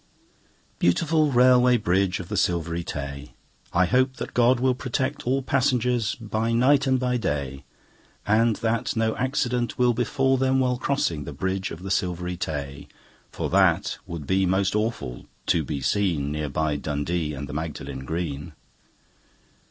[0.79, 3.35] Beautiful Railway Bridge of the Silvery Tay!
[3.71, 7.65] I hope that God will protect all passengers By night and by day,
[8.25, 12.87] And that no accident will befall them while crossing The Bridge of the Silvery Tay,
[13.31, 18.03] For that would be most awful to be seen Near by Dundee and the Magdalen
[18.03, 18.53] Green.